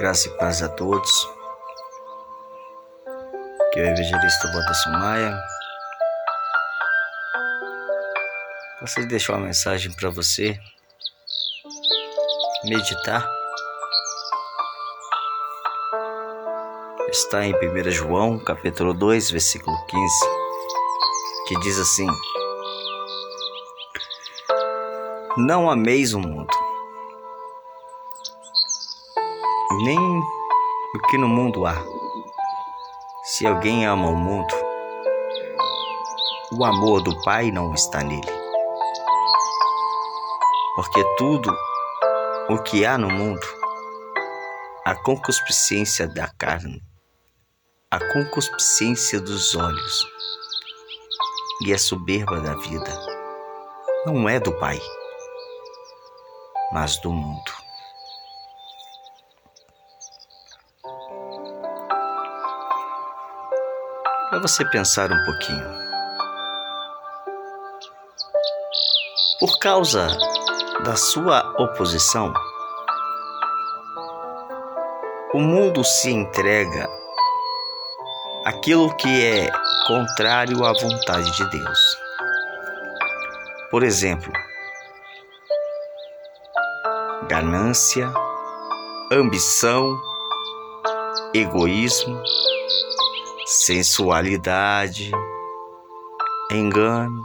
Graça 0.00 0.28
e 0.28 0.30
paz 0.38 0.62
a 0.62 0.68
todos. 0.70 1.28
Que 3.70 3.80
é 3.80 3.82
o 3.82 3.86
evangelista 3.88 4.48
Botasso 4.48 4.88
Maia. 4.92 5.38
Gostaria 8.80 9.06
de 9.06 9.10
deixar 9.10 9.34
uma 9.34 9.44
mensagem 9.44 9.92
para 9.92 10.08
você 10.08 10.58
meditar. 12.64 13.28
Está 17.10 17.44
em 17.44 17.52
1 17.54 17.90
João, 17.90 18.38
capítulo 18.42 18.94
2, 18.94 19.30
versículo 19.30 19.76
15, 19.86 20.14
que 21.46 21.60
diz 21.60 21.78
assim: 21.78 22.06
Não 25.36 25.70
ameis 25.70 26.14
o 26.14 26.20
mundo 26.20 26.59
nem 29.84 29.98
o 29.98 30.98
que 31.08 31.16
no 31.16 31.28
mundo 31.28 31.64
há. 31.64 31.76
Se 33.22 33.46
alguém 33.46 33.86
ama 33.86 34.08
o 34.08 34.16
mundo, 34.16 34.54
o 36.52 36.64
amor 36.64 37.02
do 37.02 37.18
Pai 37.22 37.50
não 37.50 37.72
está 37.72 38.02
nele. 38.02 38.28
Porque 40.74 41.02
tudo 41.16 41.56
o 42.48 42.58
que 42.58 42.84
há 42.84 42.98
no 42.98 43.08
mundo, 43.08 43.46
a 44.84 44.94
concupiscência 44.94 46.06
da 46.08 46.28
carne, 46.28 46.82
a 47.90 47.98
concupiscência 48.12 49.20
dos 49.20 49.54
olhos 49.54 50.06
e 51.64 51.72
a 51.72 51.78
soberba 51.78 52.40
da 52.40 52.54
vida, 52.54 53.00
não 54.04 54.28
é 54.28 54.38
do 54.38 54.52
Pai, 54.58 54.78
mas 56.72 57.00
do 57.00 57.10
mundo. 57.10 57.59
Para 64.30 64.38
você 64.38 64.64
pensar 64.64 65.10
um 65.10 65.24
pouquinho. 65.24 65.66
Por 69.40 69.58
causa 69.58 70.06
da 70.84 70.94
sua 70.94 71.40
oposição, 71.58 72.32
o 75.34 75.40
mundo 75.40 75.82
se 75.82 76.12
entrega 76.12 76.88
àquilo 78.44 78.94
que 78.96 79.08
é 79.08 79.50
contrário 79.88 80.64
à 80.64 80.72
vontade 80.74 81.36
de 81.36 81.50
Deus. 81.50 81.98
Por 83.68 83.82
exemplo, 83.82 84.32
ganância, 87.26 88.12
ambição, 89.10 90.00
egoísmo, 91.34 92.22
sensualidade, 93.50 95.10
engano, 96.52 97.24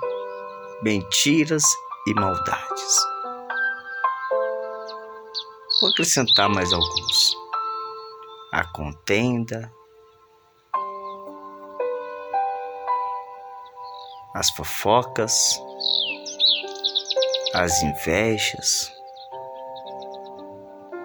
mentiras 0.81 1.63
e 2.07 2.15
maldades. 2.15 2.97
Vou 5.79 5.91
acrescentar 5.91 6.49
mais 6.49 6.73
alguns: 6.73 7.37
a 8.51 8.65
contenda, 8.73 9.71
as 14.33 14.49
fofocas, 14.55 15.61
as 17.53 17.83
invejas. 17.83 18.91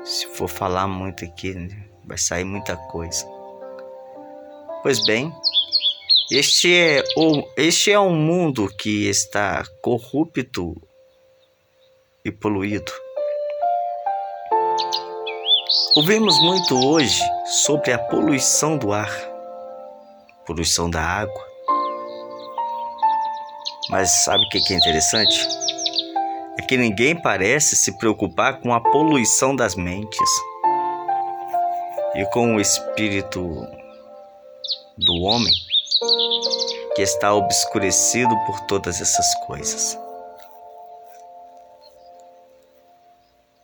Se 0.03 0.27
for 0.29 0.48
falar 0.48 0.89
muito 0.89 1.27
aqui, 1.27 1.53
né, 1.53 1.91
vai 2.07 2.17
sair 2.17 2.45
muita 2.45 2.75
coisa. 2.75 3.39
Pois 4.83 5.05
bem, 5.05 5.30
este 6.33 6.74
é, 6.74 7.05
o, 7.14 7.42
este 7.55 7.92
é 7.92 8.01
um 8.01 8.14
mundo 8.14 8.67
que 8.79 9.11
está 9.11 9.63
corrupto 9.83 10.74
e 12.24 12.33
poluído. 12.33 12.91
Ouvimos 15.96 16.41
muito 16.41 16.83
hoje 16.86 17.20
sobre 17.45 17.92
a 17.92 17.98
poluição 17.98 18.79
do 18.79 18.91
ar, 18.95 19.11
poluição 20.46 20.89
da 20.89 21.02
água. 21.02 21.47
Mas 23.91 24.24
sabe 24.24 24.42
o 24.42 24.48
que 24.48 24.73
é 24.73 24.77
interessante? 24.77 25.47
É 26.58 26.62
que 26.62 26.79
ninguém 26.79 27.20
parece 27.20 27.77
se 27.77 27.98
preocupar 27.98 28.61
com 28.62 28.73
a 28.73 28.80
poluição 28.80 29.55
das 29.55 29.74
mentes 29.74 30.30
e 32.14 32.24
com 32.33 32.57
o 32.57 32.61
espírito 32.61 33.79
do 35.00 35.14
homem 35.22 35.52
que 36.94 37.02
está 37.02 37.34
obscurecido 37.34 38.34
por 38.46 38.61
todas 38.66 39.00
essas 39.00 39.34
coisas. 39.46 39.98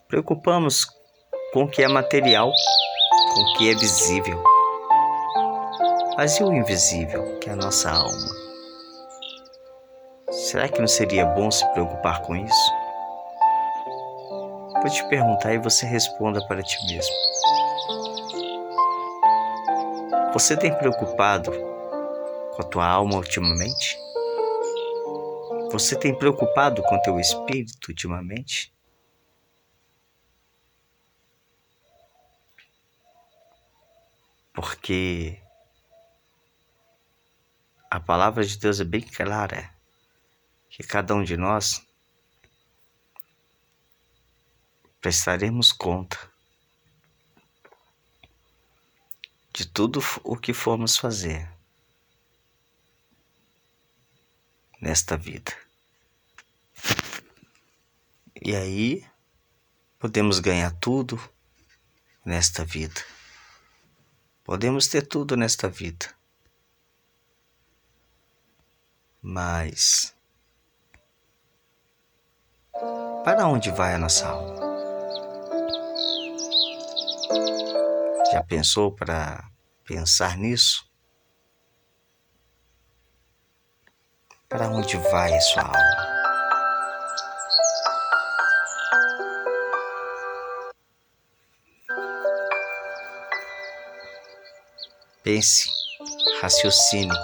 Preocupamos 0.09 0.87
com 1.53 1.65
o 1.65 1.69
que 1.69 1.83
é 1.83 1.89
material, 1.89 2.51
com 3.35 3.41
o 3.41 3.55
que 3.55 3.71
é 3.71 3.75
visível. 3.75 4.43
Mas 6.17 6.39
e 6.39 6.45
o 6.45 6.53
invisível, 6.53 7.39
que 7.41 7.51
é 7.51 7.53
a 7.53 7.57
nossa 7.57 7.91
alma? 7.91 8.47
Será 10.31 10.69
que 10.69 10.81
não 10.81 10.89
seria 10.89 11.27
bom 11.27 11.51
se 11.51 11.67
preocupar 11.73 12.23
com 12.23 12.35
isso? 12.35 12.73
Vou 14.81 14.91
te 14.91 15.05
perguntar 15.09 15.53
e 15.53 15.59
você 15.59 15.85
responda 15.85 16.41
para 16.47 16.63
ti 16.63 16.77
mesmo. 16.87 17.15
Você 20.39 20.55
tem 20.55 20.77
preocupado 20.77 21.51
com 21.51 22.61
a 22.61 22.65
tua 22.65 22.87
alma 22.87 23.17
ultimamente? 23.17 23.97
Você 25.73 25.99
tem 25.99 26.15
preocupado 26.15 26.83
com 26.83 27.01
teu 27.01 27.19
espírito 27.19 27.89
ultimamente? 27.89 28.71
Porque 34.53 35.43
a 37.91 37.99
palavra 37.99 38.45
de 38.45 38.59
Deus 38.59 38.79
é 38.79 38.85
bem 38.85 39.01
clara 39.01 39.75
que 40.69 40.83
cada 40.83 41.15
um 41.15 41.25
de 41.25 41.39
nós 41.39 41.83
prestaremos 45.01 45.73
conta 45.73 46.36
de 49.57 49.67
tudo 49.67 50.01
o 50.23 50.37
que 50.37 50.53
formos 50.53 50.99
fazer 50.99 51.51
nesta 54.79 55.17
vida. 55.17 55.51
E 58.39 58.55
aí 58.55 59.03
podemos 59.99 60.41
ganhar 60.41 60.71
tudo 60.73 61.19
nesta 62.23 62.67
vida. 62.67 63.01
Podemos 64.45 64.89
ter 64.89 65.07
tudo 65.07 65.39
nesta 65.39 65.71
vida. 65.71 66.15
Mas 69.23 70.15
para 73.25 73.47
onde 73.47 73.71
vai 73.71 73.95
a 73.95 73.99
nossa 73.99 74.29
alma? 74.29 74.56
Já 78.37 78.43
pensou 78.43 78.93
para 78.93 79.49
pensar 79.83 80.37
nisso? 80.37 80.87
Para 84.47 84.69
onde 84.69 84.95
vai 85.11 85.35
a 85.35 85.41
sua 85.41 85.63
alma? 85.63 86.07
Pense, 95.25 95.71
raciocine, 96.43 97.17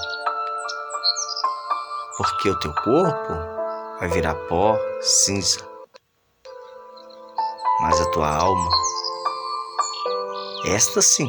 porque 2.17 2.49
o 2.49 2.59
teu 2.59 2.75
corpo 2.77 3.35
vai 4.01 4.09
virar 4.09 4.35
pó, 4.49 4.79
cinza, 5.03 5.61
mas 7.83 8.01
a 8.01 8.11
tua 8.13 8.35
alma 8.35 8.71
esta 10.67 11.03
sim 11.03 11.29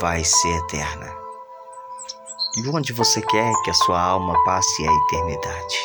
vai 0.00 0.24
ser 0.24 0.56
eterna. 0.64 1.14
E 2.56 2.68
onde 2.68 2.92
você 2.92 3.20
quer 3.22 3.52
que 3.62 3.70
a 3.70 3.74
sua 3.74 4.00
alma 4.00 4.34
passe 4.44 4.86
a 4.86 4.92
eternidade? 4.92 5.78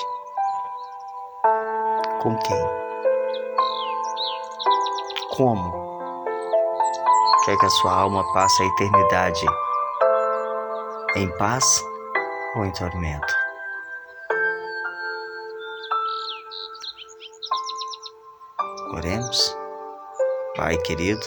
Com 2.22 2.38
quem? 2.38 2.66
Como? 5.38 5.72
Quer 7.46 7.58
que 7.58 7.66
a 7.66 7.70
sua 7.70 7.94
alma 7.94 8.34
passe 8.34 8.64
a 8.64 8.66
eternidade 8.66 9.46
em 11.16 11.38
paz 11.38 11.84
ou 12.56 12.66
em 12.66 12.72
tormento? 12.72 13.34
Oremos. 18.94 19.59
Pai 20.56 20.78
querido, 20.80 21.26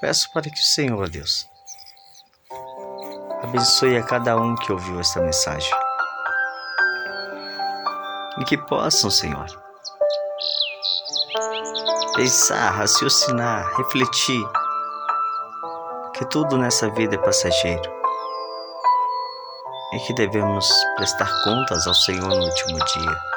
peço 0.00 0.32
para 0.32 0.42
que 0.42 0.60
o 0.60 0.64
Senhor, 0.64 1.08
Deus, 1.08 1.48
abençoe 3.42 3.96
a 3.96 4.02
cada 4.02 4.36
um 4.36 4.54
que 4.54 4.72
ouviu 4.72 4.98
esta 4.98 5.20
mensagem. 5.20 5.72
E 8.40 8.44
que 8.44 8.58
possam, 8.58 9.10
Senhor, 9.10 9.46
pensar, 12.16 12.70
raciocinar, 12.70 13.76
refletir 13.76 14.42
que 16.14 16.24
tudo 16.26 16.56
nessa 16.56 16.88
vida 16.90 17.14
é 17.14 17.18
passageiro 17.18 17.92
e 19.92 19.98
que 20.00 20.14
devemos 20.14 20.66
prestar 20.96 21.30
contas 21.44 21.86
ao 21.86 21.94
Senhor 21.94 22.28
no 22.28 22.44
último 22.44 22.78
dia 22.78 23.34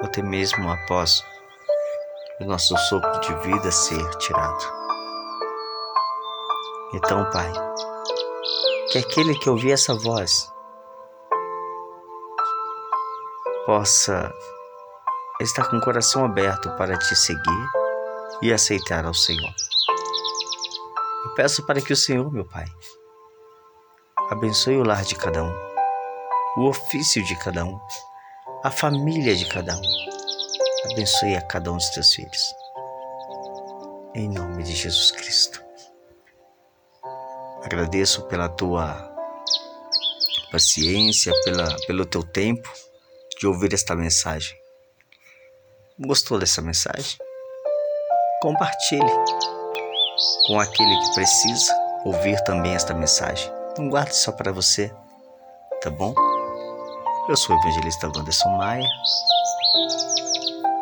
ou 0.00 0.06
até 0.06 0.22
mesmo 0.22 0.70
após 0.70 1.22
o 2.40 2.44
nosso 2.44 2.76
sopro 2.88 3.20
de 3.20 3.34
vida 3.48 3.70
ser 3.70 4.08
tirado. 4.16 4.64
Então, 6.94 7.28
Pai, 7.30 7.52
que 8.90 8.98
aquele 8.98 9.34
que 9.38 9.50
ouvir 9.50 9.72
essa 9.72 9.94
voz 9.94 10.50
possa 13.64 14.32
estar 15.40 15.68
com 15.68 15.76
o 15.76 15.80
coração 15.80 16.24
aberto 16.24 16.70
para 16.76 16.96
te 16.96 17.16
seguir 17.16 17.68
e 18.40 18.52
aceitar 18.52 19.04
ao 19.04 19.14
Senhor. 19.14 19.52
Eu 21.24 21.34
peço 21.34 21.66
para 21.66 21.80
que 21.80 21.92
o 21.92 21.96
Senhor, 21.96 22.32
meu 22.32 22.44
Pai, 22.44 22.64
abençoe 24.30 24.76
o 24.76 24.84
lar 24.84 25.02
de 25.02 25.16
cada 25.16 25.42
um, 25.42 25.52
o 26.58 26.68
ofício 26.68 27.24
de 27.24 27.36
cada 27.40 27.64
um, 27.64 27.78
a 28.62 28.70
família 28.70 29.34
de 29.34 29.46
cada 29.46 29.76
um. 29.76 30.92
Abençoe 30.92 31.36
a 31.36 31.42
cada 31.42 31.70
um 31.72 31.76
dos 31.76 31.88
teus 31.90 32.12
filhos. 32.12 32.54
Em 34.14 34.28
nome 34.28 34.62
de 34.62 34.74
Jesus 34.74 35.10
Cristo. 35.10 35.62
Agradeço 37.62 38.22
pela 38.28 38.48
tua 38.48 39.12
paciência, 40.50 41.32
pela, 41.44 41.76
pelo 41.86 42.06
teu 42.06 42.22
tempo 42.22 42.72
de 43.38 43.46
ouvir 43.46 43.74
esta 43.74 43.94
mensagem. 43.94 44.56
Gostou 45.98 46.38
dessa 46.38 46.62
mensagem? 46.62 47.18
Compartilhe 48.40 49.12
com 50.46 50.60
aquele 50.60 51.00
que 51.00 51.14
precisa 51.14 51.74
ouvir 52.04 52.42
também 52.44 52.74
esta 52.74 52.94
mensagem. 52.94 53.50
Não 53.76 53.88
guarde 53.88 54.16
só 54.16 54.32
para 54.32 54.52
você, 54.52 54.94
tá 55.82 55.90
bom? 55.90 56.14
Eu 57.28 57.36
sou 57.36 57.56
o 57.56 57.58
evangelista 57.58 58.06
Wanderson 58.06 58.56
Maia. 58.56 58.88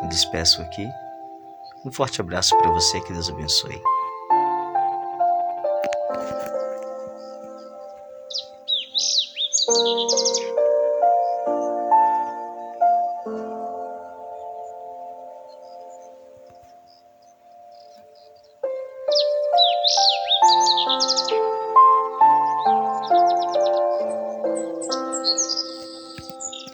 Me 0.02 0.08
despeço 0.08 0.60
aqui. 0.60 0.86
Um 1.86 1.90
forte 1.90 2.20
abraço 2.20 2.54
para 2.58 2.70
você, 2.70 3.00
que 3.00 3.14
Deus 3.14 3.30
abençoe. 3.30 3.80